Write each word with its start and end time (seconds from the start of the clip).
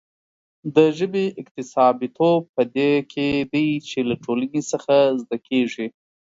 د 0.75 0.77
ژبې 0.97 1.25
اکتسابيتوب 1.41 2.41
په 2.55 2.63
دې 2.75 2.91
کې 3.11 3.27
دی 3.53 3.67
چې 3.89 3.99
له 4.09 4.15
ټولنې 4.23 4.61
څخه 4.71 4.95
زده 5.21 5.37
کېږي. 5.47 5.87